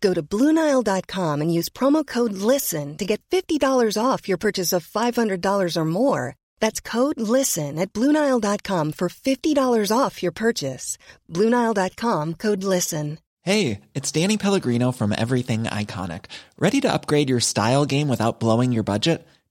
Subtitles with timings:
[0.00, 4.86] Go to Bluenile.com and use promo code LISTEN to get $50 off your purchase of
[4.86, 6.36] $500 or more.
[6.60, 10.98] That's code LISTEN at Bluenile.com for $50 off your purchase.
[11.32, 13.18] Bluenile.com code LISTEN.
[13.42, 16.24] Hey, it's Danny Pellegrino from Everything Iconic.
[16.58, 19.24] Ready to upgrade your style game without blowing your budget?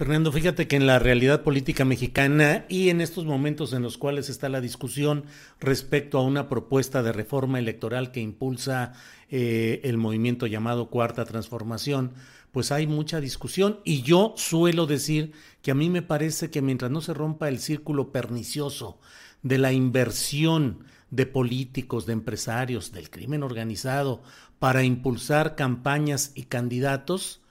[0.00, 4.30] Fernando, fíjate que en la realidad política mexicana y en estos momentos en los cuales
[4.30, 5.24] está la discusión
[5.60, 8.94] respecto a una propuesta de reforma electoral que impulsa
[9.28, 12.12] eh, el movimiento llamado Cuarta Transformación,
[12.50, 13.80] pues hay mucha discusión.
[13.84, 17.58] Y yo suelo decir que a mí me parece que mientras no se rompa el
[17.58, 18.98] círculo pernicioso
[19.42, 20.78] de la inversión
[21.10, 24.22] de políticos, de empresarios, del crimen organizado
[24.58, 27.42] para impulsar campañas y candidatos,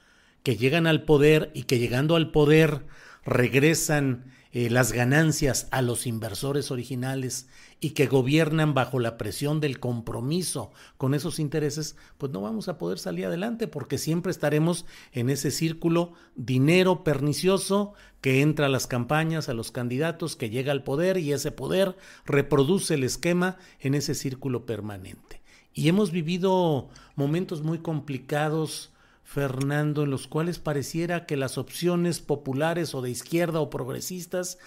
[0.43, 2.85] que llegan al poder y que llegando al poder
[3.25, 7.47] regresan eh, las ganancias a los inversores originales
[7.79, 12.79] y que gobiernan bajo la presión del compromiso con esos intereses, pues no vamos a
[12.79, 18.87] poder salir adelante porque siempre estaremos en ese círculo dinero pernicioso que entra a las
[18.87, 21.95] campañas, a los candidatos, que llega al poder y ese poder
[22.25, 25.43] reproduce el esquema en ese círculo permanente.
[25.75, 28.91] Y hemos vivido momentos muy complicados
[29.29, 34.57] Fernando, en los cuales pareciera que las opciones populares o de izquierda o progresistas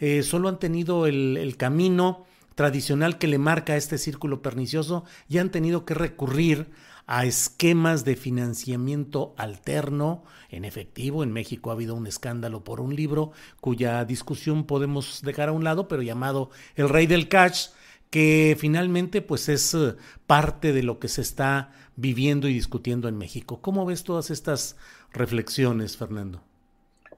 [0.00, 5.52] eh, solo han tenido el, camino tradicional que le marca este círculo pernicioso y han
[5.52, 6.68] tenido que recurrir
[7.06, 11.22] a esquemas de financiamiento alterno en efectivo.
[11.22, 13.30] En México ha habido un escándalo por un libro
[13.60, 17.68] cuya discusión podemos dejar a un lado, pero llamado El Rey del Cash,
[18.10, 19.94] que finalmente pues es eh,
[20.26, 23.58] parte de lo que se está viviendo y discutiendo en México.
[23.60, 24.76] ¿Cómo ves todas estas
[25.12, 26.40] reflexiones, Fernando?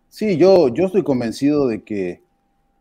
[0.09, 2.23] Sí, yo, yo estoy convencido de que,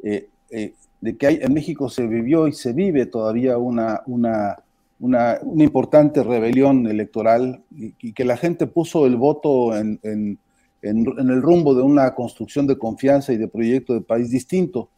[0.01, 4.55] eh, eh, de que hay, en México se vivió y se vive todavía una, una,
[5.01, 10.39] una, importante rebelión electoral y, que la gente puso el voto en, en,
[10.81, 14.89] en el rumbo de una construcción de confianza y de proyecto de país distinto.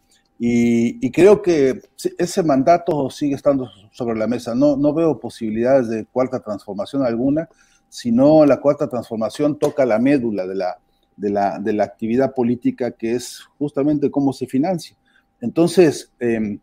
[0.44, 1.84] Y, creo que
[2.18, 4.56] ese mandato sigue estando sobre la mesa.
[4.56, 7.47] No, no veo posibilidades de cuarta transformación alguna,
[7.90, 10.79] sino la cuarta transformación toca la médula de la,
[11.16, 14.97] de la, de la actividad política, que es justamente cómo se financia.
[15.41, 16.58] Entonces, em,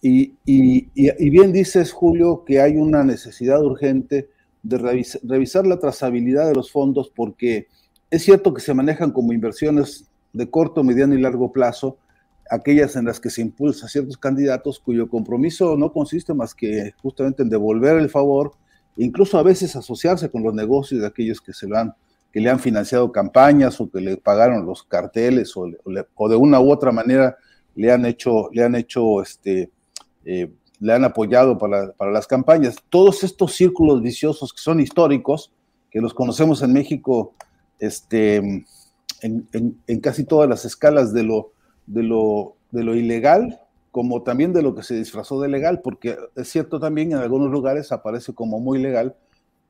[0.00, 4.30] y, y, bien dices, Julio, que hay una necesidad urgente
[4.62, 4.78] de
[5.24, 7.66] revisar la trazabilidad de los fondos, porque
[8.10, 11.98] es cierto que se manejan como inversiones de corto, mediano y largo plazo,
[12.50, 17.42] aquellas en las que se impulsa ciertos candidatos cuyo compromiso no consiste más que justamente
[17.42, 18.52] en devolver el favor,
[18.96, 21.94] incluso a veces asociarse con los negocios de aquellos que se lo han
[22.32, 26.70] que le han financiado campañas o que le pagaron los carteles o, de una u
[26.70, 27.36] otra manera
[27.74, 29.70] le han hecho, le han hecho este,
[30.24, 32.76] eh, le han apoyado para, para, las campañas.
[32.88, 35.52] Todos estos círculos viciosos que son históricos,
[35.90, 37.34] que los conocemos en México
[37.80, 38.68] este, en,
[39.86, 41.52] en casi todas las escalas de lo,
[41.92, 46.16] de lo, de lo ilegal como también de lo que se disfrazó de legal, porque
[46.36, 49.16] es cierto también en algunos lugares aparece como muy legal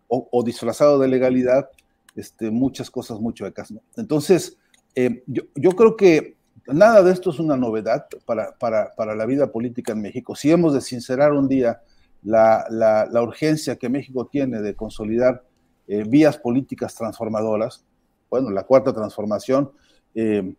[0.09, 1.71] o, disfrazado de legalidad
[2.17, 3.73] este, muchas cosas muy chuecas.
[3.97, 4.59] Entonces,
[4.97, 6.37] eh, yo, yo, creo que
[6.67, 10.35] nada de esto es una novedad para, para, para, la vida política en México.
[10.35, 11.81] Si hemos de sincerar un día
[12.25, 15.45] la, la, la urgencia que México tiene de consolidar
[15.87, 17.85] eh, vías políticas transformadoras,
[18.29, 19.71] bueno, la cuarta transformación,
[20.17, 20.55] eh,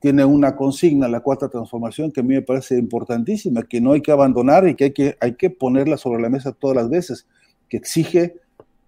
[0.00, 4.00] tiene una consigna, la cuarta transformación, que a mí me parece importantísima, que no hay
[4.00, 7.26] que abandonar y que hay que, hay que ponerla sobre la mesa todas las veces,
[7.68, 8.36] que exige,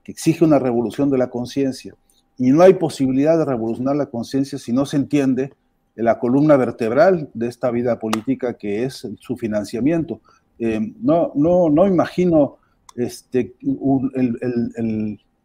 [0.02, 1.94] que exige una revolución de la conciencia.
[2.38, 5.52] Y no hay posibilidad de revolucionar la conciencia si no se entiende
[5.94, 10.20] la columna vertebral de esta vida política que es su financiamiento.
[10.58, 12.56] Eh, no, no, no imagino
[12.96, 13.54] este,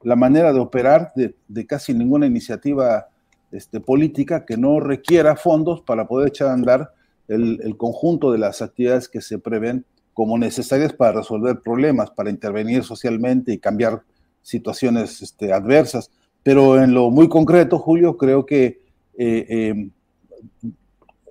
[0.04, 3.08] la manera de operar de, de casi ninguna iniciativa
[3.52, 6.94] este, política que no requiera fondos para poder echar a andar
[7.28, 12.84] el, conjunto de las actividades que se prevén como necesarias para resolver problemas, para intervenir
[12.84, 14.02] socialmente y cambiar
[14.42, 16.10] situaciones este, adversas.
[16.44, 18.82] Pero en lo muy concreto, Julio, creo que
[19.18, 19.90] eh, eh,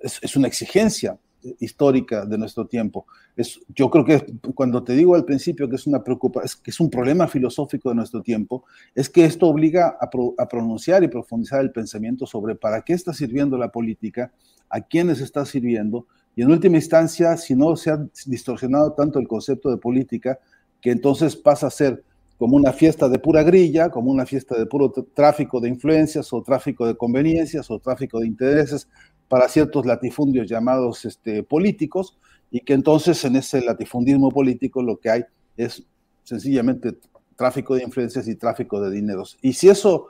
[0.01, 1.17] es, una exigencia
[1.59, 3.05] histórica de nuestro tiempo.
[3.35, 6.79] Es, yo creo que cuando te digo al principio que es una preocupación, que es
[6.79, 8.65] un problema filosófico de nuestro tiempo,
[8.95, 13.13] es que esto obliga a, a, pronunciar y profundizar el pensamiento sobre para qué está
[13.13, 14.31] sirviendo la política,
[14.69, 19.27] a quiénes está sirviendo, y en última instancia, si no se ha distorsionado tanto el
[19.27, 20.39] concepto de política,
[20.79, 22.03] que entonces pasa a ser
[22.37, 26.41] como una fiesta de pura grilla, como una fiesta de puro tráfico de influencias o
[26.41, 28.87] tráfico de conveniencias o tráfico de intereses,
[29.27, 32.17] para ciertos latifundios llamados este, políticos,
[32.51, 35.23] y que entonces en ese latifundismo político lo que hay
[35.57, 35.83] es
[36.23, 36.97] sencillamente
[37.35, 39.37] tráfico de influencias y tráfico de dineros.
[39.41, 40.07] Y si eso,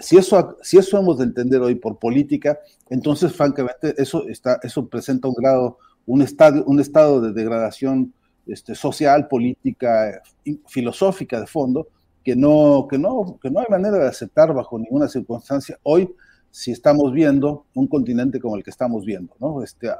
[0.00, 2.58] si eso, si eso hemos de entender hoy por política,
[2.88, 8.12] entonces francamente eso, está, eso presenta un grado, un estado, un estado de degradación
[8.46, 10.22] este, social, política,
[10.66, 11.88] filosófica de fondo,
[12.22, 16.12] que no, que, no, que no hay manera de aceptar bajo ninguna circunstancia hoy
[16.50, 19.62] si estamos viendo un continente como el que estamos viendo, ¿no?
[19.62, 19.90] Este,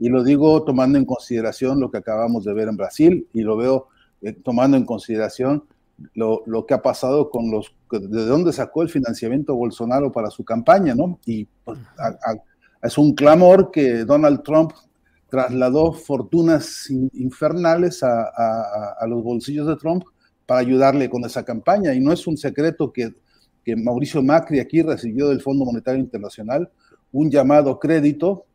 [0.00, 3.56] Y lo digo tomando en consideración lo que acabamos de ver en Brasil y lo
[3.56, 3.88] veo
[4.20, 5.64] eh, tomando en consideración
[6.14, 10.44] lo, lo, que ha pasado con los, de dónde sacó el financiamiento Bolsonaro para su
[10.44, 11.18] campaña, ¿no?
[11.24, 11.78] Y pues,
[12.82, 14.72] es un clamor que Donald Trump
[15.28, 20.04] trasladó fortunas infernales a, los bolsillos de Trump
[20.46, 21.94] para ayudarle con esa campaña.
[21.94, 23.12] Y no es un secreto que
[23.66, 26.70] que Mauricio Macri aquí recibió del Fondo Monetario Internacional
[27.10, 28.46] un llamado crédito,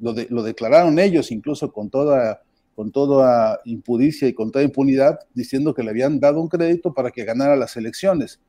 [0.00, 2.42] lo, lo declararon ellos incluso con toda,
[2.74, 7.12] con toda impudicia y con toda impunidad, diciendo que le habían dado un crédito para
[7.12, 8.40] que ganara las elecciones.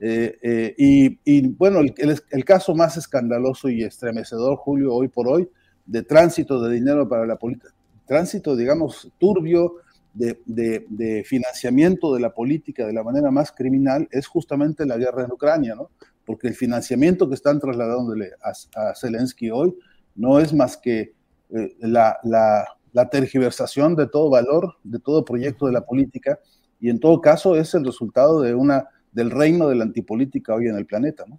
[0.00, 1.94] Eh, eh, y, bueno, el,
[2.30, 5.46] el, caso más escandaloso y estremecedor, Julio, hoy por hoy,
[5.86, 7.72] de tránsito de dinero para la política,
[8.06, 9.76] tránsito, digamos, turbio,
[10.16, 15.32] de, financiamiento de la política de la manera más criminal es justamente la guerra en
[15.32, 15.90] Ucrania, ¿no?
[16.24, 19.76] Porque el financiamiento que están trasladándole a, Zelensky hoy
[20.14, 21.14] no es más que
[21.50, 26.40] eh, la, la tergiversación de todo valor, de todo proyecto de la política,
[26.80, 30.68] y en todo caso es el resultado de una, del reino de la antipolítica hoy
[30.68, 31.38] en el planeta, ¿no?